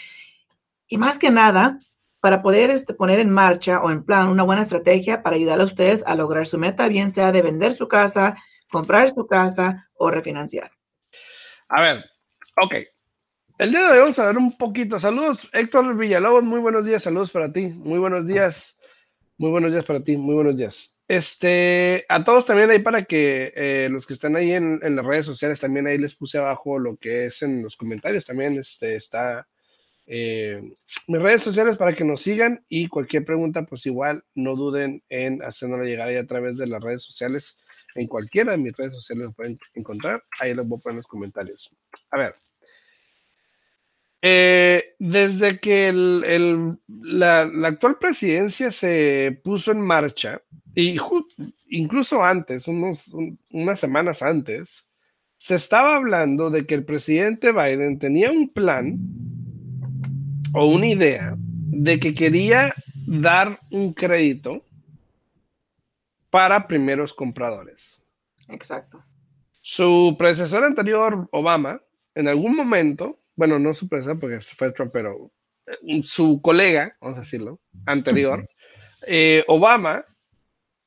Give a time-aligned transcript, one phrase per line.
[0.89, 1.79] y más que nada
[2.21, 5.65] para poder este, poner en marcha o en plan una buena estrategia para ayudar a
[5.65, 8.37] ustedes a lograr su meta, bien sea de vender su casa,
[8.71, 10.71] comprar su casa o refinanciar.
[11.69, 12.05] A ver,
[12.63, 12.75] ok.
[13.59, 14.99] El día de hoy vamos a ver un poquito.
[14.99, 18.81] Saludos, Héctor Villalobos, muy buenos días, saludos para ti, muy buenos días,
[19.37, 20.94] muy buenos días para ti, muy buenos días.
[21.07, 25.27] Este, a todos también ahí para que eh, los que están ahí en, las redes
[25.27, 29.47] sociales, también ahí les puse abajo lo que es en los comentarios, también este, está
[30.07, 30.63] eh,
[31.09, 35.43] mis redes sociales para que nos sigan y cualquier pregunta, pues igual no duden en
[35.43, 37.59] hacernos llegar ahí a través de las redes sociales.
[37.95, 40.97] En cualquiera de mis redes sociales lo pueden encontrar, ahí los voy a poner en
[40.99, 41.77] los comentarios.
[42.11, 42.35] A ver,
[44.27, 50.41] eh, desde que la, actual presidencia se puso en marcha,
[50.75, 50.97] y
[51.69, 53.15] incluso antes, unos,
[53.51, 54.87] unas semanas antes,
[55.37, 58.99] se estaba hablando de que el presidente Biden tenía un plan
[60.55, 62.73] o una idea de que quería
[63.07, 64.65] dar un crédito
[66.31, 68.03] para primeros compradores.
[68.49, 69.05] Exacto.
[69.61, 71.83] Su predecesor anterior, Obama,
[72.15, 75.33] en algún momento bueno, no su presidente porque fue Trump, pero
[75.67, 78.49] eh, su colega, vamos a decirlo, anterior,
[79.07, 80.05] eh, Obama,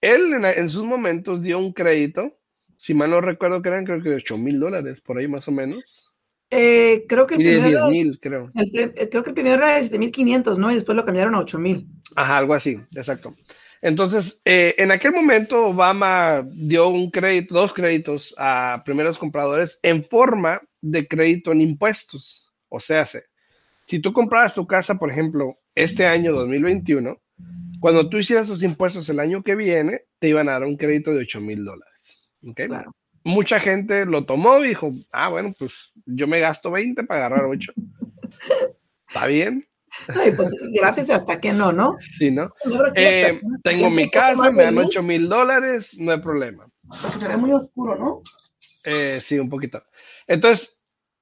[0.02, 2.38] él en, sus momentos dio un crédito,
[2.76, 5.52] si mal no recuerdo que eran creo que 8 mil dólares, por ahí más o
[5.52, 6.12] menos.
[6.50, 8.52] Eh, creo que el primero, 10 mil, creo.
[8.54, 10.72] creo que el primero era de 7.500, ¿no?
[10.72, 11.88] Y después lo cambiaron a 8 mil.
[12.16, 13.36] Ajá, algo así, exacto.
[13.82, 20.62] Entonces, en aquel momento Obama dio un crédito, dos créditos a primeros compradores en forma
[20.92, 22.52] de crédito en impuestos.
[22.70, 23.08] O sea,
[23.86, 27.22] si tú comprabas tu casa, por ejemplo, este año 2021,
[27.80, 31.12] cuando tú hicieras tus impuestos el año que viene, te iban a dar un crédito
[31.12, 32.32] de 8 mil dólares.
[33.24, 37.46] Mucha gente lo tomó y dijo, ah, bueno, pues yo me gasto 20 para agarrar
[37.46, 37.74] 8.
[39.08, 39.68] ¿Está bien?
[40.36, 41.98] pues gratis hasta que no, ¿no?
[42.00, 42.52] Sí, ¿no?
[42.96, 46.68] Eh, tengo mi casa, me dan 8 mil dólares, no hay problema.
[47.18, 48.22] se ve muy oscuro, ¿no?
[48.86, 49.84] Eh, sí, un poquito.
[50.28, 50.77] Entonces,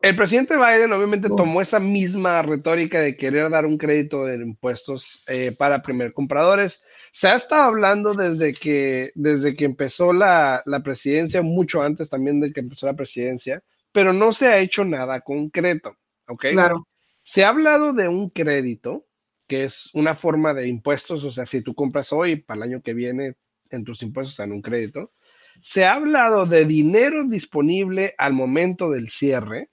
[0.06, 5.24] el presidente Biden obviamente tomó esa misma retórica de querer dar un crédito de impuestos
[5.26, 6.84] eh, para primer compradores.
[7.12, 12.54] Se ha estado hablando desde que, desde que empezó la, presidencia, mucho antes también de
[12.54, 15.98] que empezó la presidencia, pero no se ha hecho nada concreto.
[16.28, 16.46] ¿Ok?
[16.52, 16.88] Claro.
[17.24, 19.08] Se ha hablado de un crédito,
[19.48, 22.82] que es una forma de impuestos, o sea, si tú compras hoy, para el año
[22.84, 23.38] que viene,
[23.72, 25.14] en tus impuestos dan un crédito.
[25.62, 29.72] Se ha hablado de dinero disponible al momento del cierre,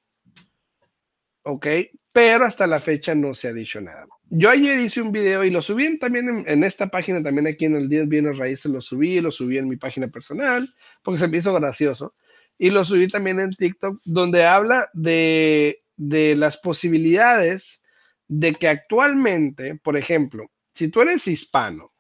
[1.45, 1.67] ¿ok?
[2.13, 4.07] Pero hasta la fecha no se ha dicho nada.
[4.29, 7.77] Yo ayer hice un video y lo subí también en, esta página, también aquí en
[7.77, 11.39] el 10 Bienes Raíces lo subí, lo subí en mi página personal, porque se me
[11.39, 12.15] hizo gracioso.
[12.59, 17.83] Y lo subí también en TikTok, donde habla de, de las posibilidades
[18.29, 21.93] de que actualmente, por ejemplo, si tú eres hispano,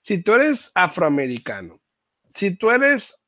[0.00, 1.80] si tú eres afroamericano,
[2.34, 3.22] si tú eres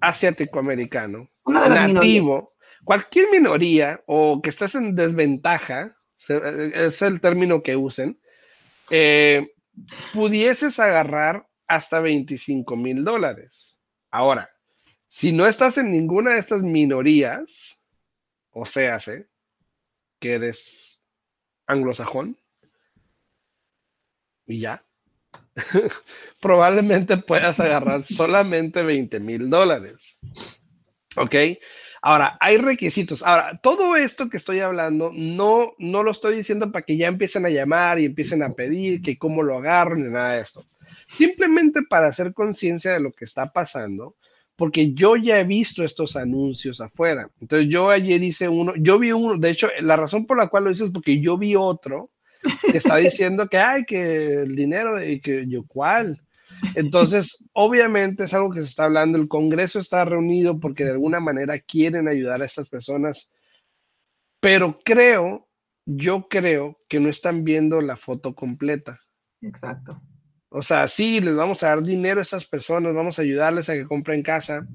[0.00, 2.54] asiático-americano, nativo,
[2.84, 5.96] cualquier minoría o que estés en desventaja,
[6.28, 8.20] es el término que usen,
[8.90, 9.48] eh,
[10.12, 13.76] pudieses agarrar hasta 25 mil dólares.
[14.10, 14.50] Ahora,
[15.08, 17.82] si no estás en ninguna de estas minorías,
[18.50, 18.98] o sea,
[20.18, 21.00] que eres
[21.66, 22.36] anglosajón
[24.46, 24.84] y ya.
[26.40, 30.18] Probablemente puedas agarrar solamente 20 mil dólares.
[31.16, 31.34] ¿Ok?
[32.02, 33.22] Ahora, hay requisitos.
[33.22, 37.44] Ahora, todo esto que estoy hablando, no, no lo estoy diciendo para que ya empiecen
[37.44, 40.64] a llamar y empiecen a pedir que cómo lo agarren ni nada de esto.
[41.06, 44.16] Simplemente para hacer conciencia de lo que está pasando,
[44.56, 47.28] porque yo ya he visto estos anuncios afuera.
[47.40, 50.64] Entonces, yo ayer hice uno, yo vi uno, de hecho, la razón por la cual
[50.64, 52.10] lo hice es porque yo vi otro
[52.70, 56.22] que está diciendo que hay que el dinero y que yo, ¿cuál?
[56.74, 61.20] Entonces, obviamente es algo que se está hablando, el Congreso está reunido porque de alguna
[61.20, 63.30] manera quieren ayudar a estas personas,
[64.40, 65.48] pero creo,
[65.86, 69.00] yo creo que no están viendo la foto completa.
[69.40, 70.00] Exacto.
[70.52, 73.74] O sea, sí, les vamos a dar dinero a esas personas, vamos a ayudarles a
[73.74, 74.66] que compren casa,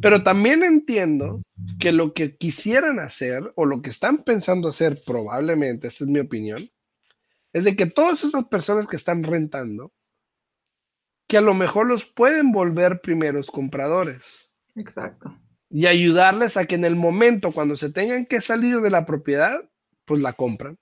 [0.00, 1.42] pero también entiendo
[1.78, 6.20] que lo que quisieran hacer o lo que están pensando hacer probablemente, esa es mi
[6.20, 6.66] opinión,
[7.52, 9.92] es de que todas esas personas que están rentando,
[11.30, 14.50] que a lo mejor los pueden volver primeros compradores.
[14.74, 15.32] Exacto.
[15.70, 19.60] Y ayudarles a que en el momento cuando se tengan que salir de la propiedad,
[20.06, 20.76] pues la compran.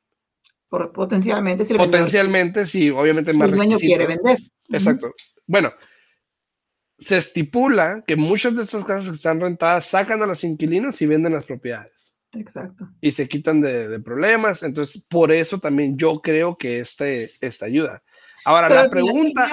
[0.71, 4.39] Por, potencialmente, si Potencialmente, sí, obviamente más El dueño quiere vender.
[4.71, 5.13] Exacto.
[5.47, 5.71] Bueno,
[6.99, 11.07] se estipula que muchas de estas casas que están rentadas sacan a los inquilinos y
[11.07, 12.17] venden las propiedades.
[12.33, 12.89] Exacto.
[13.03, 14.63] Y se quitan de, problemas.
[14.63, 18.03] Entonces, por eso también yo creo que este, esta ayuda.
[18.47, 19.47] Ahora, la pregunta.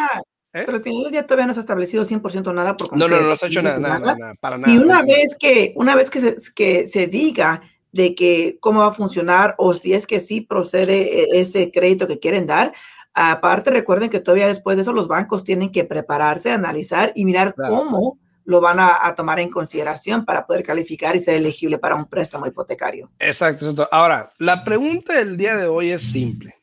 [0.56, 0.63] ¿Eh?
[0.66, 3.19] Pero al final del día todavía no se ha establecido 100% nada por No, no,
[3.19, 4.74] no, se ha hecho nada, nada, para nada.
[4.74, 7.62] Y una vez que, una vez que se, que se diga
[7.92, 12.07] de que cómo va a funcionar o si es que sí procede e, ese crédito
[12.07, 12.72] que quieren dar,
[13.13, 17.54] aparte recuerden que todavía después de eso los bancos tienen que prepararse, analizar y mirar
[17.54, 22.06] cómo lo van a, tomar en consideración para poder calificar y ser elegible para un
[22.06, 23.12] préstamo hipotecario.
[23.19, 23.90] Exacto, exacto.
[23.92, 26.56] Ahora, la pregunta del día de hoy es simple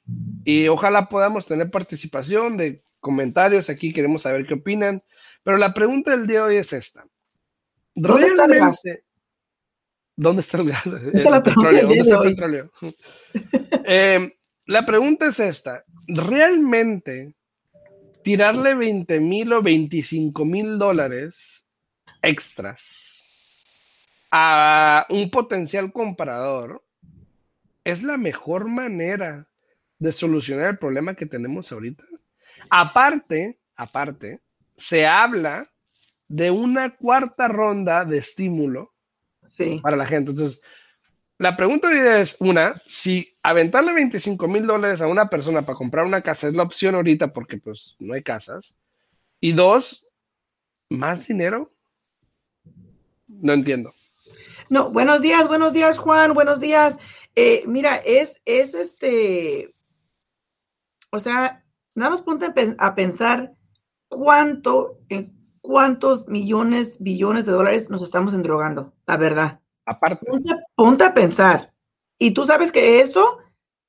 [0.44, 5.02] y ojalá podamos tener participación de comentarios aquí, queremos saber qué opinan.
[5.42, 7.04] Pero la pregunta del día de hoy es esta.
[7.94, 8.82] ¿Dónde está el gas?
[10.16, 10.86] ¿Dónde está el gas?
[10.86, 11.82] El petróleo.
[11.82, 12.72] ¿Dónde está el petróleo?
[13.84, 14.32] Eh,
[14.66, 15.84] la pregunta es esta.
[16.06, 17.34] ¿Realmente
[18.22, 21.66] tirarle 20 mil o 25 mil dólares
[22.22, 23.64] extras
[24.30, 26.84] a un potencial comprador
[27.84, 29.48] es la mejor manera
[29.98, 32.04] de solucionar el problema que tenemos ahorita?
[32.74, 34.40] Aparte, aparte,
[34.78, 35.70] se habla
[36.26, 38.94] de una cuarta ronda de estímulo
[39.82, 40.30] para la gente.
[40.30, 40.62] Entonces,
[41.36, 46.22] la pregunta es una, si aventarle 25 mil dólares a una persona para comprar una
[46.22, 48.74] casa es la opción ahorita porque pues no hay casas.
[49.38, 50.08] Y dos,
[50.88, 51.74] más dinero.
[53.28, 53.92] No entiendo.
[54.70, 56.98] No, buenos días, buenos días, Juan, buenos días.
[57.34, 59.74] Eh, mira, es, es este,
[61.10, 61.61] o sea,
[61.94, 62.46] Nada más ponte
[62.78, 63.54] a pensar
[64.08, 69.60] cuánto, en cuántos millones, billones de dólares nos estamos endrogando, la verdad.
[69.86, 70.26] Aparte.
[70.74, 71.72] Ponte, a pensar.
[72.18, 73.38] Y tú sabes que eso,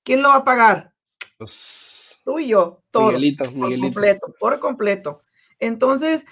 [0.03, 0.93] ¿quién lo va a pagar?
[1.37, 3.13] Pues, tú y yo, todos.
[3.37, 5.23] Por completo, por completo.
[5.59, 6.25] Entonces,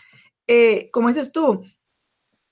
[0.48, 1.64] eh, como dices tú,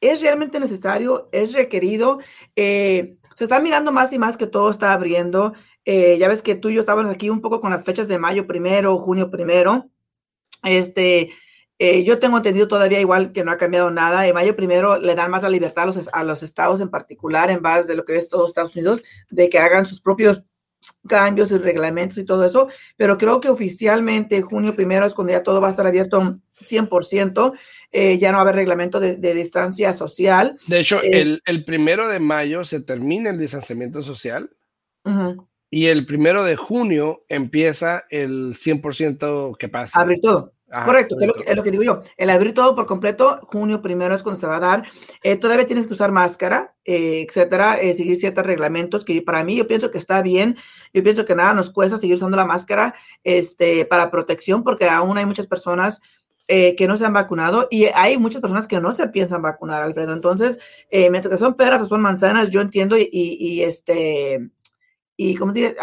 [0.02, 2.20] es realmente necesario, es requerido.
[2.56, 5.54] Eh, se está mirando más y más que todo está abriendo.
[5.92, 8.20] Eh, ya ves que tú y yo estábamos aquí un poco con las fechas de
[8.20, 9.90] mayo primero, junio primero.
[10.64, 11.32] Este,
[11.80, 14.28] eh, yo tengo entendido todavía igual que no ha cambiado nada.
[14.28, 17.50] En mayo primero le dan más la libertad a los, a los estados en particular,
[17.50, 20.44] en base de lo que es todos Estados Unidos, de que hagan sus propios
[21.08, 25.42] cambios y reglamentos y todo eso, pero creo que oficialmente junio primero es cuando ya
[25.42, 27.54] todo va a estar abierto 100%,
[27.92, 30.56] eh, ya no va a haber reglamento de, distancia social.
[30.68, 34.52] De hecho, el, el, primero de mayo se termina el distanciamiento social.
[35.70, 40.00] Y el primero de junio empieza el 100% que pasa.
[40.00, 40.54] Abrir todo.
[40.86, 42.02] Correcto, es, lo que, digo yo.
[42.16, 44.84] El abrir todo por completo, junio primero es cuando se va a dar.
[45.24, 49.56] Eh, todavía tienes que usar máscara, eh, etcétera, eh, seguir ciertos reglamentos que para mí
[49.56, 50.58] yo pienso que está bien.
[50.94, 55.18] Yo pienso que nada nos cuesta seguir usando la máscara este, para protección porque aún
[55.18, 56.02] hay muchas personas
[56.48, 60.14] que no se han vacunado y hay muchas personas que no se piensan vacunar, Alfredo.
[60.14, 60.58] Entonces,
[60.92, 64.50] mientras que son peras o son manzanas, yo entiendo y, y este
[65.22, 65.76] y como te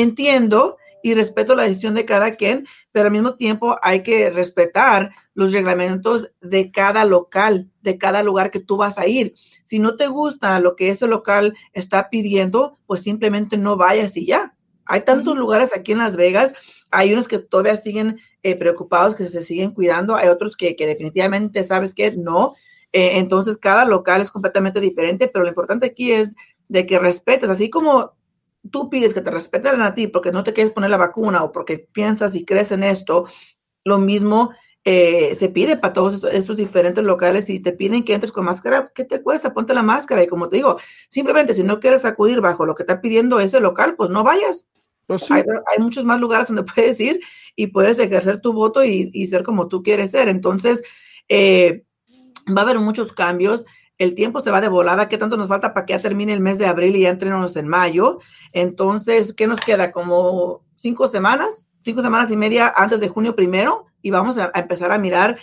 [0.00, 5.10] entiendo y respeto la decisión de cada quien, pero al mismo tiempo hay que respetar
[5.34, 9.34] los reglamentos de cada local, de cada lugar que tú vas a ir.
[9.64, 14.26] Si no te gusta lo que ese local está pidiendo, pues simplemente no vayas y
[14.26, 14.54] ya.
[14.86, 16.54] Hay tantos lugares aquí en Las Vegas,
[16.92, 21.64] hay unos que todavía siguen eh, preocupados, que se siguen cuidando, hay otros que, definitivamente
[21.64, 22.54] sabes que no.
[22.92, 26.36] Eh, entonces, cada local es completamente diferente, pero lo importante aquí es
[26.68, 28.14] de que respetes, así como
[28.70, 31.52] tú pides que te respeten a ti porque no te quieres poner la vacuna o
[31.52, 33.26] porque piensas y crees en esto,
[33.84, 34.50] lo mismo
[34.86, 38.92] eh, se pide para todos estos diferentes locales y te piden que entres con máscara,
[38.94, 39.54] ¿qué te cuesta?
[39.54, 40.78] Ponte la máscara y como te digo,
[41.08, 44.68] simplemente si no quieres acudir bajo lo que está pidiendo ese local, pues no vayas.
[45.06, 45.44] Pues hay,
[45.78, 47.20] muchos más lugares donde puedes ir
[47.56, 50.28] y puedes ejercer tu voto y, ser como tú quieres ser.
[50.28, 50.82] Entonces,
[51.28, 51.84] eh,
[52.46, 53.64] va a haber muchos cambios.
[53.98, 55.08] El tiempo se va de volada.
[55.08, 57.56] ¿Qué tanto nos falta para que ya termine el mes de abril y ya entrenemos
[57.56, 58.18] en mayo?
[58.52, 59.92] Entonces, ¿qué nos queda?
[59.92, 64.92] Como cinco semanas, cinco semanas y media antes de junio primero y vamos a, empezar
[64.92, 65.38] a mirar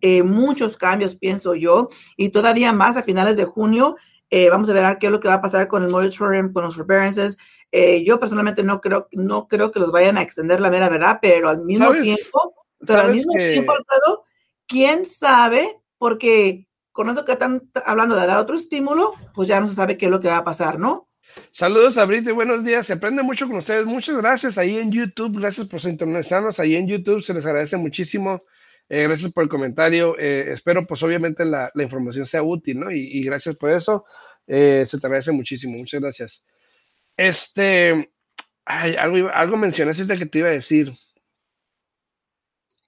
[0.00, 3.96] eh, muchos cambios, pienso yo, y todavía más a finales de junio.
[4.30, 6.64] Eh, vamos a ver qué es lo que va a pasar con el moratorium, con
[6.64, 7.36] los forbearances.
[7.72, 11.18] Eh, yo personalmente no creo, no creo que los vayan a extender la mera verdad,
[11.20, 12.54] pero al mismo tiempo,
[12.86, 14.24] pero al mismo tiempo, Alfredo,
[14.66, 16.66] quién sabe, porque
[16.96, 20.06] con eso que están hablando de dar otro estímulo, pues ya no se sabe qué
[20.06, 21.10] es lo que va a pasar, ¿no?
[21.50, 22.86] Saludos a Brito buenos días.
[22.86, 23.84] Se aprende mucho con ustedes.
[23.84, 25.38] Muchas gracias ahí en YouTube.
[25.38, 27.20] Gracias por sintonizarnos ahí en YouTube.
[27.20, 28.40] Se les agradece muchísimo.
[28.88, 30.16] Eh, gracias por el comentario.
[30.18, 32.90] Eh, espero, pues, obviamente, la, información sea útil, ¿no?
[32.90, 34.06] Y, gracias por eso.
[34.46, 35.76] Eh, se te agradece muchísimo.
[35.76, 36.46] Muchas gracias.
[37.14, 38.10] Este,
[38.64, 40.92] algo, algo mencionaste que te iba a decir.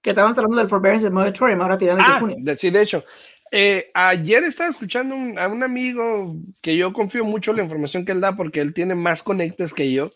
[0.01, 2.55] Que estábamos hablando del forbearance moratorium ahora a finales de ah, junio.
[2.57, 3.03] sí, de hecho.
[3.51, 8.11] Eh, ayer estaba escuchando a un amigo que yo confío mucho en la información que
[8.11, 10.11] él da porque él tiene más conectes que yo.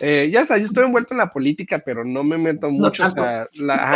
[0.00, 3.10] Eh, ya está, yo estoy envuelto en la política, pero no me meto mucho, o
[3.10, 3.48] sea,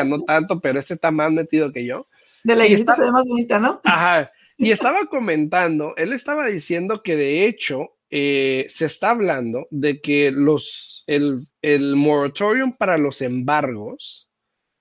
[0.05, 2.07] no tanto, pero este está más metido que yo.
[2.45, 3.81] De la iglesia se ve más bonita, ¿no?
[3.85, 4.31] Ajá.
[4.57, 10.31] Y estaba comentando, él estaba diciendo que de hecho eh, se está hablando de que
[10.31, 14.29] los, el, el moratorium para los embargos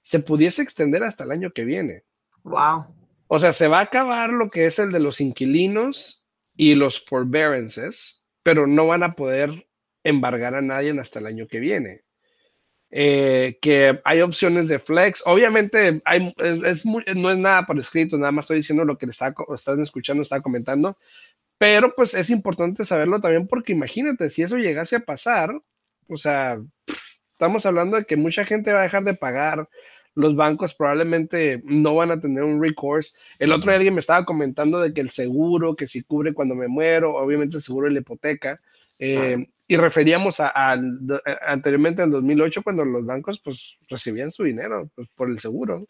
[0.02, 2.04] se pudiese extender hasta el año que viene.
[2.44, 2.97] Wow.
[3.28, 6.24] O sea, se va a acabar lo que es el de los inquilinos
[6.56, 9.68] y los forbearances, pero no van a poder
[10.04, 12.04] embargar a nadie hasta el año que viene.
[12.90, 15.22] Eh, que hay opciones de flex.
[15.26, 16.02] Obviamente
[17.16, 20.40] no es nada por escrito, nada más estoy diciendo lo que está, están escuchando, está
[20.40, 20.98] comentando,
[21.58, 25.62] pero pues es importante saberlo también porque imagínate, si eso llegase a pasar,
[26.08, 26.60] o sea,
[27.34, 29.68] estamos hablando de que mucha gente va a dejar de pagar,
[30.18, 33.14] los bancos probablemente no van a tener un recourse.
[33.38, 36.56] El otro día alguien me estaba comentando de que el seguro, que si cubre cuando
[36.56, 38.60] me muero, obviamente el seguro de la hipoteca,
[38.98, 40.52] eh, y referíamos a,
[41.46, 45.86] anteriormente en 2008 cuando los bancos pues recibían su dinero pues, por el seguro.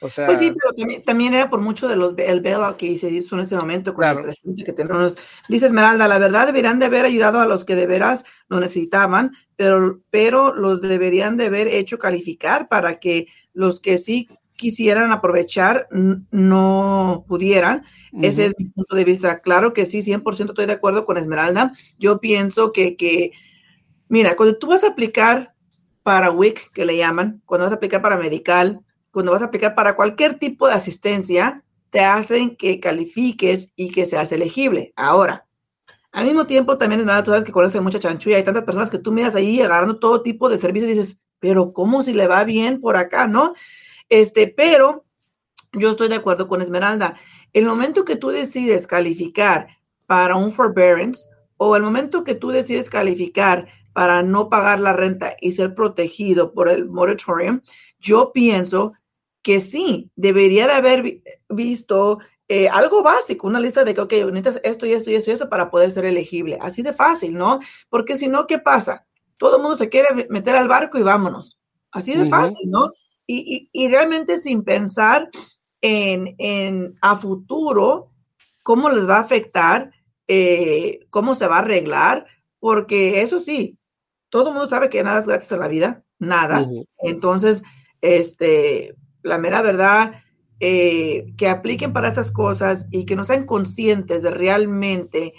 [0.00, 3.10] O sea, pues sí, pero también, era por mucho de los el bailout que se
[3.10, 5.16] hizo en ese momento con el presidente que tenemos.
[5.48, 9.32] Dice Esmeralda, la verdad deberían de haber ayudado a los que de veras lo necesitaban,
[9.56, 15.88] pero, pero los deberían de haber hecho calificar para que los que sí quisieran aprovechar
[16.30, 17.84] no pudieran.
[18.20, 19.40] Ese es mi punto de vista.
[19.40, 21.72] Claro que sí, 100% estoy de acuerdo con Esmeralda.
[21.98, 23.32] Yo pienso que, que,
[24.08, 25.54] mira, cuando tú vas a aplicar
[26.02, 29.74] para WIC, que le llaman, cuando vas a aplicar para medical, cuando vas a aplicar
[29.74, 34.92] para cualquier tipo de asistencia, te hacen que califiques y que seas elegible.
[34.96, 35.46] Ahora,
[36.12, 38.36] al mismo tiempo, también es verdad, tú sabes que conoces mucha chanchulla.
[38.36, 41.72] Hay tantas personas que tú miras ahí agarrando todo tipo de servicios y dices, pero
[41.72, 43.54] ¿cómo si le va bien por acá, no?
[44.08, 45.04] Este, pero
[45.72, 47.16] yo estoy de acuerdo con Esmeralda.
[47.52, 49.68] El momento que tú decides calificar
[50.06, 55.36] para un forbearance o el momento que tú decides calificar para no pagar la renta
[55.40, 57.62] y ser protegido por el moratorium,
[57.98, 58.92] yo pienso
[59.42, 64.60] que sí, debería de haber visto eh, algo básico, una lista de que, ok, necesitas
[64.64, 66.58] esto y esto y esto y esto para poder ser elegible.
[66.60, 67.60] Así de fácil, ¿no?
[67.88, 69.06] Porque si no, ¿qué pasa?
[69.36, 71.58] Todo el mundo se quiere meter al barco y vámonos.
[71.90, 72.92] Así de fácil, ¿no?
[73.26, 75.28] Y, realmente sin pensar
[75.80, 78.10] en, a futuro
[78.62, 79.92] cómo les va a afectar,
[80.28, 82.26] eh, cómo se va a arreglar,
[82.58, 83.78] porque eso sí,
[84.28, 86.68] todo el mundo sabe que nada es gratis en la vida, nada.
[86.98, 87.62] Entonces,
[88.00, 90.22] este, la mera verdad,
[90.58, 95.34] eh, que apliquen para esas cosas y que no sean conscientes de realmente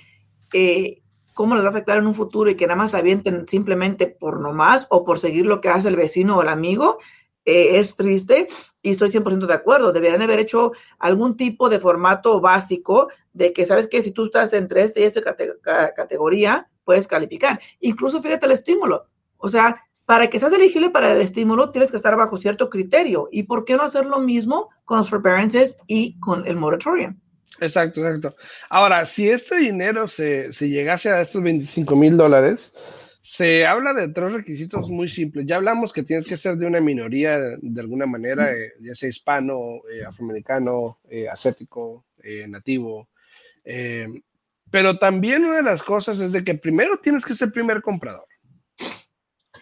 [0.54, 1.01] eh,
[1.38, 4.41] cómo les va a afectar en un futuro y que nada más avienten simplemente por
[4.41, 6.98] nomás o por seguir lo que hace el vecino o el amigo,
[7.46, 8.48] eh, es triste
[8.82, 9.94] y estoy 100% de acuerdo.
[9.94, 14.51] Deberían haber hecho algún tipo de formato básico de que, ¿sabes que Si tú estás
[14.53, 15.22] entre este y esta
[15.96, 17.60] categoría, puedes calificar.
[17.82, 19.06] Incluso fíjate el estímulo.
[19.38, 23.29] O sea, para que seas elegible para el estímulo, tienes que estar bajo cierto criterio.
[23.32, 27.20] ¿Y por qué no hacer lo mismo con los forbearances y con el moratorium?
[27.60, 28.36] Exacto, exacto.
[28.70, 32.74] Ahora, si este dinero se, llegase a estos 25 mil dólares,
[33.22, 35.46] se habla de tres requisitos muy simples.
[35.48, 39.10] Ya hablamos que tienes que ser de una minoría de, alguna manera, eh, ya sea
[39.10, 42.06] hispano, eh, afroamericano, eh, asiático,
[42.48, 43.08] nativo.
[44.70, 48.27] pero también una de las cosas es de que primero tienes que ser primer comprador.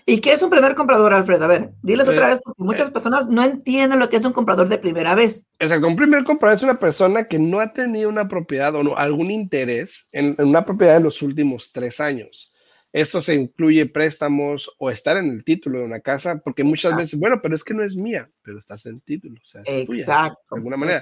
[0.08, 1.46] ¿Y qué es un primer comprador, Alfredo?
[1.46, 4.70] A ver, diles otra vez, porque muchas personas no entienden lo que es un comprador
[4.70, 5.48] de primera vez.
[5.58, 8.96] Exacto, un primer comprador es una persona que no ha tenido una propiedad o no,
[8.96, 12.54] algún interés en, en una propiedad en los últimos tres años.
[12.96, 17.20] Esto se incluye préstamos o estar en el título de una casa, porque muchas veces,
[17.20, 19.84] bueno, pero es que no es mía, pero estás en el título, o sea, es
[19.84, 21.02] exacto, tuya, de alguna manera.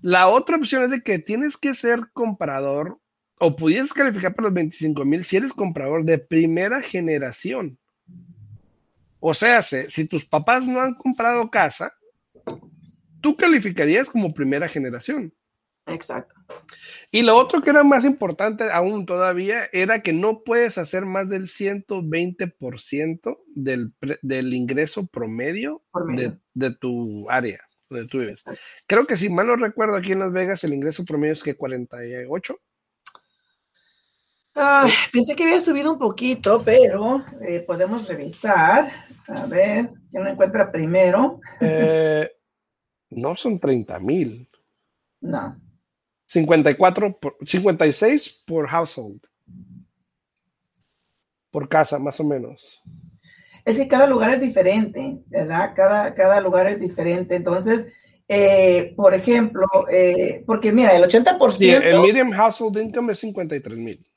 [0.00, 3.00] La otra opción es de que tienes que ser comprador
[3.40, 7.80] o pudieras calificar para los 25 mil si eres comprador de primera generación.
[9.20, 11.92] O sea, si tus papás no han comprado casa,
[13.20, 15.32] tú calificarías como primera generación.
[15.86, 16.34] Exacto.
[17.10, 21.28] Y lo otro que era más importante aún todavía era que no puedes hacer más
[21.28, 23.92] del 120% del,
[24.22, 25.82] del ingreso promedio,
[26.54, 28.44] De, tu área, donde tú vives.
[28.86, 31.56] Creo que si mal no recuerdo, aquí en Las Vegas el ingreso promedio es que
[31.56, 32.58] 48.
[35.12, 38.90] Pensé que había subido un poquito, pero eh, podemos revisar.
[39.28, 41.40] A ver, ¿quién lo encuentra primero?
[41.60, 42.30] Eh,
[43.10, 44.48] no son 30 mil.
[45.20, 45.56] No.
[46.26, 49.20] 54 por, 56 por household.
[51.50, 52.82] Por casa, más o menos.
[53.64, 55.72] Es que cada lugar es diferente, ¿verdad?
[55.76, 57.36] Cada, cada lugar es diferente.
[57.36, 57.86] Entonces,
[58.26, 59.66] eh, por ejemplo,
[60.46, 61.50] porque mira, el 80%...
[61.50, 64.11] Sí, el medium household income es 53 mil.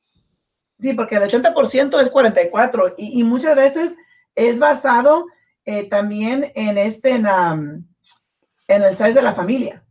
[0.80, 3.96] Sí, porque el 80% es 44 y, y, muchas veces
[4.36, 5.26] es basado
[5.66, 7.26] eh, también en este, en,
[8.68, 9.84] en el size de la familia.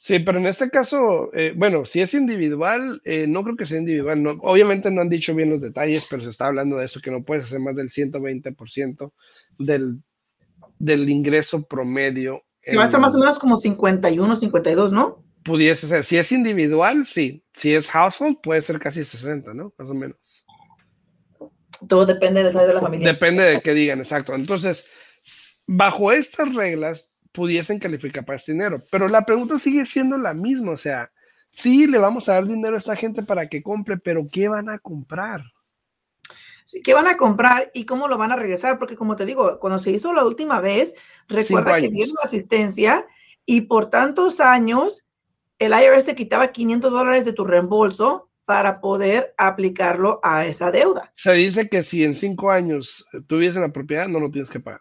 [0.00, 3.78] Sí, pero en este caso, eh, bueno, si es individual, eh, no creo que sea
[3.78, 4.22] individual.
[4.22, 7.10] No, obviamente no han dicho bien los detalles, pero se está hablando de eso, que
[7.10, 9.12] no puedes hacer más del 120%
[9.58, 10.00] del,
[10.78, 12.44] del ingreso promedio.
[12.62, 15.24] Que va a estar más o menos como 51, 52, ¿no?
[15.48, 16.04] Pudiese ser.
[16.04, 17.42] Si es individual, sí.
[17.54, 19.72] Si es household, puede ser casi 60, ¿no?
[19.78, 20.44] Más o menos.
[21.88, 23.08] Todo depende del de la familia.
[23.08, 24.34] Depende de qué digan, exacto.
[24.34, 24.86] Entonces,
[25.66, 28.82] bajo estas reglas, pudiesen calificar para este dinero.
[28.90, 31.10] Pero la pregunta sigue siendo la misma, o sea,
[31.50, 34.68] sí le vamos a dar dinero a esta gente para que compre, pero ¿qué van
[34.68, 35.42] a comprar?
[36.64, 38.78] Sí, ¿qué van a comprar y cómo lo van a regresar?
[38.78, 40.94] Porque como te digo, cuando se hizo la última vez,
[41.26, 43.06] recuerda que dieron asistencia
[43.46, 45.06] y por tantos años
[45.58, 51.10] el IRS te quitaba 500 dólares de tu reembolso para poder aplicarlo a esa deuda.
[51.12, 54.80] Se dice que si en cinco años tuviesen la propiedad, no lo tienes que pagar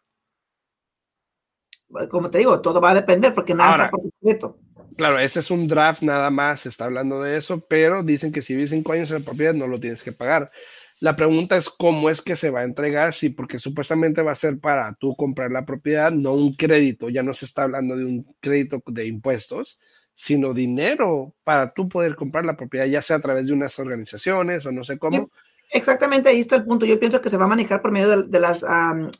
[2.10, 4.60] como te digo, todo va a depender porque nada está por completo.
[4.98, 8.42] Claro, ese es un draft nada más, se está hablando de eso, pero dicen que
[8.42, 10.52] si vives cinco años en la propiedad no lo tienes que pagar.
[11.00, 14.36] La pregunta es cómo es que se va a entregar, sí, porque supuestamente va a
[14.36, 18.06] ser para tú comprar la propiedad, no un crédito, ya no se está hablando de
[18.06, 19.80] un crédito de impuestos,
[20.18, 24.66] sino dinero para tú poder comprar la propiedad, ya sea a través de unas organizaciones
[24.66, 25.30] o no sé cómo.
[25.70, 26.88] Exactamente, ahí está el punto.
[26.88, 28.66] Yo pienso que se va a manejar por medio de, las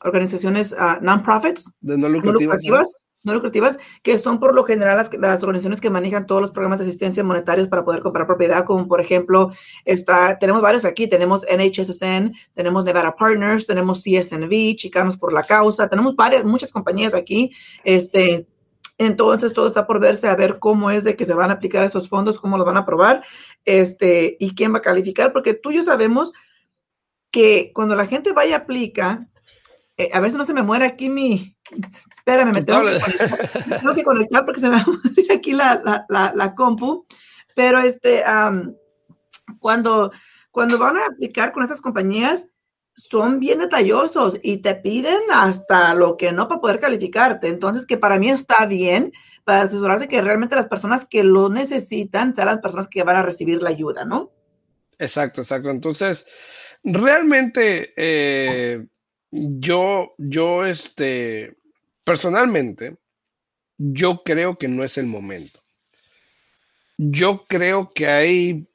[0.04, 5.82] organizaciones uh, non-profits, no lucrativas, no lucrativas, que son por lo general las, las, organizaciones
[5.82, 9.52] que manejan todos los programas de asistencia monetarios para poder comprar propiedad, como por ejemplo,
[9.86, 15.88] está, tenemos varios aquí, tenemos NHSN, tenemos Nevada Partners, tenemos CSNV, Chicanos por la Causa,
[15.88, 17.52] tenemos varias, muchas compañías aquí,
[17.84, 18.48] este,
[18.98, 21.84] entonces, todo está por verse a ver cómo es de que se van a aplicar
[21.84, 23.24] esos fondos, cómo los van a aprobar,
[23.64, 26.34] este, y quién va a calificar, porque tú y yo sabemos
[27.30, 29.28] que cuando la gente vaya a aplica,
[29.98, 31.56] eh, a ver si no se me muere aquí mi,
[32.18, 33.50] espérame, me tengo que, conectar,
[33.82, 37.06] tengo que conectar porque se me va a morir aquí la, la, la, compu,
[37.56, 38.24] pero este,
[39.60, 40.12] cuando,
[40.50, 42.48] cuando van a aplicar con esas compañías,
[42.98, 47.48] son bien detallosos y te piden hasta lo que no para poder calificarte.
[47.48, 52.36] Entonces, que para mí está bien para asesorarse que realmente las personas que lo necesitan
[52.36, 54.32] sean las personas que van a recibir la ayuda, ¿no?
[54.98, 55.70] Exacto, exacto.
[55.70, 56.26] Entonces,
[56.84, 58.84] realmente eh,
[59.30, 61.56] yo, yo, este,
[62.04, 62.98] personalmente,
[63.78, 65.62] yo creo que no es el momento.
[66.98, 68.68] Yo creo que hay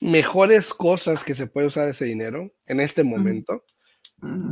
[0.00, 3.64] mejores cosas que se puede usar ese dinero en este momento.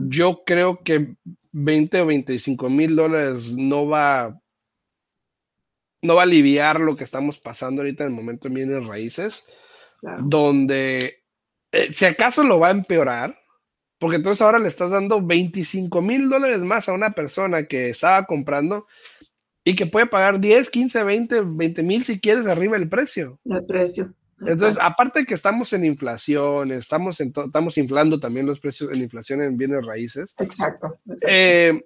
[0.08, 1.16] Yo creo que
[1.52, 4.38] 20 o 25 mil dólares no va,
[6.02, 9.46] no va a aliviar lo que estamos pasando ahorita en el momento en bienes raíces,
[10.20, 11.24] donde
[11.72, 13.38] eh, si acaso lo va a empeorar,
[13.98, 18.26] porque entonces ahora le estás dando 25 mil dólares más a una persona que estaba
[18.26, 18.86] comprando
[19.64, 23.40] y que puede pagar 10, 15, 20, 20 mil si quieres arriba el precio.
[23.44, 24.14] El precio.
[24.40, 29.40] Entonces, aparte de que estamos en inflación, estamos, estamos inflando también los precios en inflación
[29.42, 30.34] en bienes raíces.
[30.38, 30.98] Exacto.
[31.26, 31.84] Eh,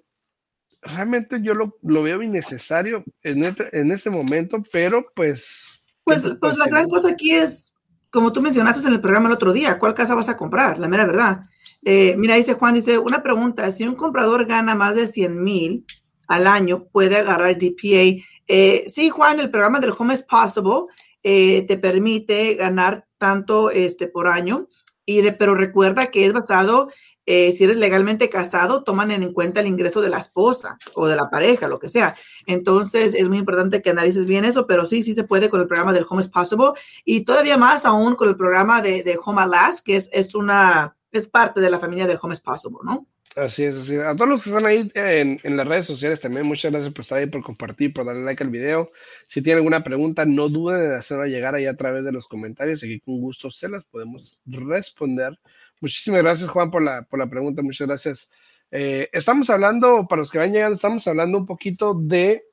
[0.81, 5.81] realmente yo lo, veo innecesario en este, en este momento, pero pues...
[6.03, 7.73] Pues, pues la gran cosa aquí es,
[8.09, 10.79] como tú mencionaste en el programa el otro día, ¿cuál casa vas a comprar?
[10.79, 11.41] La mera verdad.
[11.83, 15.85] Eh, mira, dice Juan, dice, una pregunta, si un comprador gana más de 100 mil
[16.27, 18.23] al año, ¿puede agarrar DPA?
[18.47, 20.87] Eh, sí, Juan, el programa del Home is Possible
[21.23, 24.67] eh, te permite ganar tanto este, por año,
[25.05, 26.89] y, pero recuerda que es basado
[27.31, 31.15] eh, si eres legalmente casado, toman en cuenta el ingreso de la esposa o de
[31.15, 32.15] la pareja, lo que sea.
[32.47, 35.67] Entonces, es muy importante que analices bien eso, pero sí, sí se puede con el
[35.67, 36.71] programa del Home is Possible
[37.05, 40.97] y todavía más aún con el programa de, de Home Last, que es, es, una,
[41.11, 43.05] es parte de la familia del Home is Possible, ¿no?
[43.39, 44.01] Así es, así es.
[44.01, 47.19] A todos los que están ahí en, las redes sociales también, muchas gracias por estar
[47.19, 48.91] ahí, por compartir, por darle like al video.
[49.27, 52.83] Si tienen alguna pregunta, no duden en hacerla llegar ahí a través de los comentarios.
[52.83, 55.39] Aquí con gusto se las podemos responder.
[55.79, 57.61] Muchísimas gracias, Juan, por la, por la pregunta.
[57.61, 58.31] Muchas gracias.
[58.71, 62.43] Eh, estamos hablando, para los que van llegando, estamos hablando un poquito de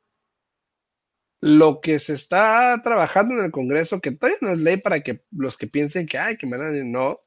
[1.40, 5.22] lo que se está trabajando en el Congreso, que todavía no es ley para que
[5.30, 7.20] los que piensen que, ay, que me dan, no.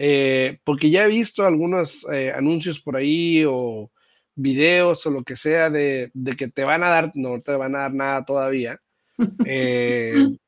[0.00, 3.90] Eh, porque ya he visto algunos eh, anuncios por ahí o
[4.36, 7.74] videos o lo que sea de, de, que te van a dar, no te van
[7.74, 8.80] a dar nada todavía.
[9.44, 10.14] Eh,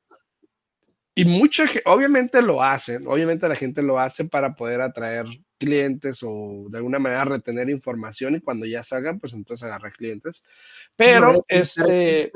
[1.17, 5.27] y mucha obviamente lo hacen, obviamente la gente lo hace para poder atraer
[5.59, 10.45] clientes o de alguna manera retener información y cuando ya salgan, pues entonces agarrar clientes.
[10.95, 12.31] Pero este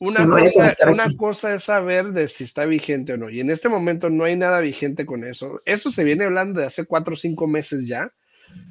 [0.00, 3.30] una cosa, una cosa es saber de si está vigente o no.
[3.30, 5.60] Y en este momento no hay nada vigente con eso.
[5.64, 8.12] Eso se viene hablando de hace cuatro o cinco meses ya.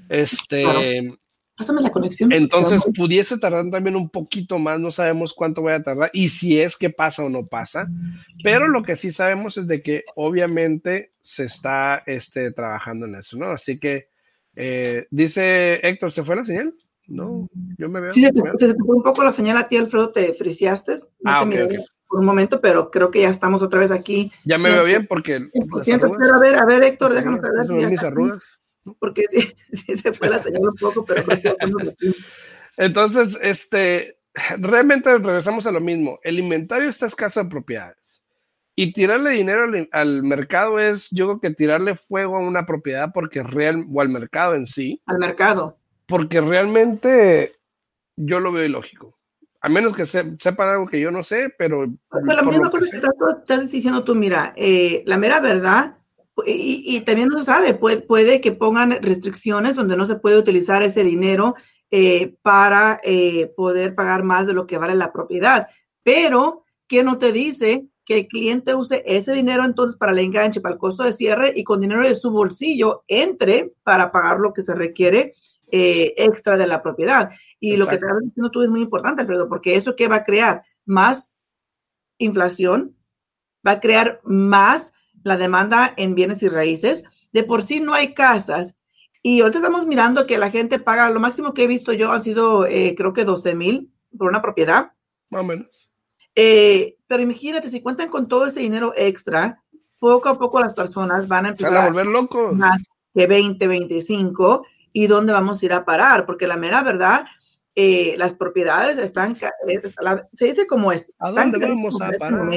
[0.10, 0.66] Este,
[1.60, 2.32] Pásame la conexión.
[2.32, 6.58] Entonces pudiese tardar también un poquito más, no sabemos cuánto voy a tardar y si
[6.58, 7.86] es que pasa o no pasa,
[8.42, 13.38] pero lo que sí sabemos es de que obviamente se está este, trabajando en eso,
[13.38, 13.48] ¿no?
[13.52, 14.08] Así que
[14.56, 16.74] eh, dice Héctor, ¿se fue la señal?
[17.10, 18.12] No, yo me veo.
[18.12, 20.94] Sí, se te, se te fue un poco la señal a ti, Alfredo, te friseaste.
[20.94, 21.78] No ah, te okay.
[22.08, 24.32] por un momento, pero creo que ya estamos otra vez aquí.
[24.46, 25.36] Ya me veo bien porque.
[25.36, 27.90] a ver, a ver, Héctor, déjanos ver.
[27.90, 28.60] mis arrugas
[28.98, 31.24] porque sí, sí, se fue la señal un poco, pero
[32.78, 34.18] Entonces, este,
[34.58, 36.20] realmente regresamos a lo mismo.
[36.24, 38.24] El inventario está escaso de propiedades.
[38.76, 43.12] Y tirarle dinero al, al, mercado es, yo creo que tirarle fuego a una propiedad
[43.14, 45.02] porque real, o al mercado en sí.
[45.06, 45.78] Al mercado.
[46.10, 47.56] Porque realmente
[48.18, 49.18] yo lo veo ilógico.
[49.62, 51.86] A menos que se, sepan algo que yo no sé, pero.
[52.10, 55.98] Pero la misma cosa que, estás, estás, diciendo tú, mira, eh, la mera verdad
[56.46, 60.38] y, y, también no se sabe, puede, puede, que pongan restricciones donde no se puede
[60.38, 61.56] utilizar ese dinero
[61.92, 65.68] eh, para eh, poder pagar más de lo que vale la propiedad.
[66.04, 70.62] Pero, ¿qué no te dice que el cliente use ese dinero entonces para el enganche,
[70.62, 74.54] para el costo de cierre y con dinero de su bolsillo entre para pagar lo
[74.54, 75.34] que se requiere
[75.72, 77.32] eh, extra de la propiedad?
[77.60, 77.80] Y Exacto.
[77.80, 80.64] lo que estás diciendo tú es muy importante, Alfredo, porque eso que va a crear
[80.86, 81.32] más
[82.18, 82.96] inflación,
[83.66, 87.04] va a crear más la demanda en bienes y raíces.
[87.32, 88.76] De por sí no hay casas.
[89.22, 92.24] Y ahorita estamos mirando que la gente paga, lo máximo que he visto yo han
[92.24, 94.94] sido, eh, creo que 12 mil por una propiedad.
[95.30, 95.90] Más o menos.
[96.36, 99.62] Eh, pero imagínate, si cuentan con todo este dinero extra,
[100.00, 102.56] poco a poco las personas van a empezar a volver locos.
[102.56, 102.80] Más
[103.14, 104.66] que 20, 25.
[104.94, 106.26] ¿Y dónde vamos a ir a parar?
[106.26, 107.26] Porque la mera verdad,
[107.76, 109.38] eh, las propiedades están,
[110.02, 111.12] la, se dice como es.
[111.20, 112.50] ¿A dónde vamos a este parar?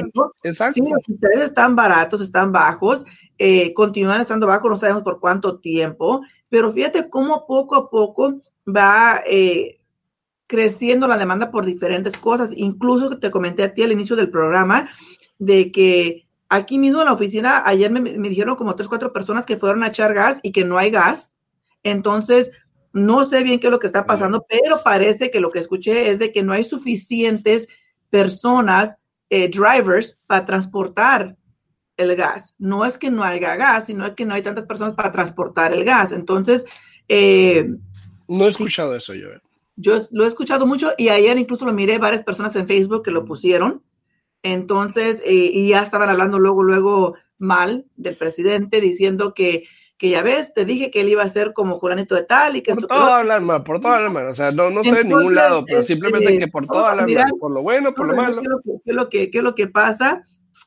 [0.43, 0.73] Exacto.
[0.73, 3.05] Sí, los intereses están baratos, están bajos,
[3.37, 8.39] eh, continúan estando bajos, no sabemos por cuánto tiempo, pero fíjate cómo poco a poco
[8.67, 9.79] va eh,
[10.47, 12.49] creciendo la demanda por diferentes cosas.
[12.55, 14.89] Incluso te comenté a ti al inicio del programa
[15.39, 19.45] de que aquí mismo en la oficina, ayer me, me dijeron como tres, cuatro personas
[19.45, 21.33] que fueron a echar gas y que no hay gas.
[21.83, 22.51] Entonces,
[22.93, 26.09] no sé bien qué es lo que está pasando, pero parece que lo que escuché
[26.09, 27.67] es de que no hay suficientes
[28.09, 28.97] personas,
[29.29, 31.35] eh, drivers, para transportar
[31.97, 32.55] el gas.
[32.57, 35.83] No es que no haya gas, sino que no hay tantas personas para transportar el
[35.83, 36.11] gas.
[36.11, 36.65] Entonces,
[37.07, 37.67] eh,
[38.27, 39.29] no he escuchado eso yo.
[39.29, 39.41] Eh.
[39.75, 43.11] Yo lo he escuchado mucho y ayer incluso lo miré varias personas en Facebook que
[43.11, 43.83] lo pusieron.
[44.43, 49.65] Entonces, eh, y ya estaban hablando luego, luego mal del presidente diciendo que
[50.03, 52.61] que ya ves, te dije que él iba a ser como Juranito de tal y
[52.61, 52.75] que...
[52.75, 55.33] Por todo hablar mal, por todo hablar mal, o sea, no, no estoy en ningún
[55.33, 58.41] lado, pero simplemente que por todo hablar mal, por lo bueno, por lo malo.
[58.41, 60.21] ¿Qué es lo que, qué es lo que pasa?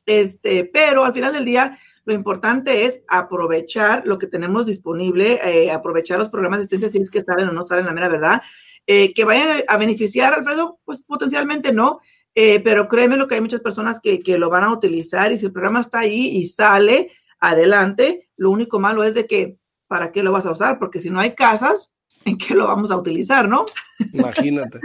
[0.07, 5.69] Este, pero al final del día, lo importante es aprovechar lo que tenemos disponible, eh,
[5.69, 8.41] aprovechar los programas de asistencia si es que salen o no salen, la mera verdad.
[8.87, 11.99] Eh, que vayan a beneficiar, Alfredo, pues potencialmente no,
[12.33, 15.37] eh, pero créeme lo que hay muchas personas que, que lo van a utilizar y
[15.37, 18.29] si el programa está ahí y sale, adelante.
[18.35, 20.79] Lo único malo es de que, ¿para qué lo vas a usar?
[20.79, 21.91] Porque si no hay casas,
[22.25, 23.65] ¿en qué lo vamos a utilizar, no?
[24.13, 24.79] Imagínate.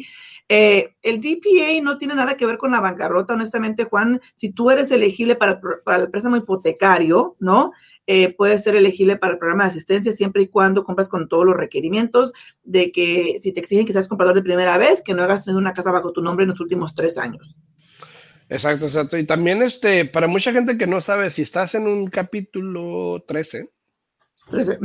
[0.52, 4.20] Eh, el DPA no tiene nada que ver con la bancarrota, honestamente, Juan.
[4.36, 5.62] Si tú eres elegible para,
[5.96, 7.72] el préstamo hipotecario, ¿no?
[8.08, 11.46] Eh, puedes ser elegible para el programa de asistencia siempre y cuando compras con todos
[11.46, 12.34] los requerimientos
[12.64, 15.60] de que si te exigen que seas comprador de primera vez, que no hagas tenido
[15.60, 17.60] una casa bajo tu nombre en los últimos tres años.
[18.50, 19.16] Exacto, exacto.
[19.16, 23.70] Y también este, para mucha gente que no sabe, si estás en un capítulo 13,
[24.50, 24.80] 13